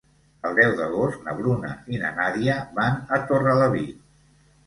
El 0.49 0.53
deu 0.59 0.71
d'agost 0.77 1.25
na 1.27 1.33
Bruna 1.41 1.73
i 1.95 2.01
na 2.03 2.09
Nàdia 2.15 2.55
van 2.79 2.97
a 3.17 3.19
Torrelavit. 3.33 4.01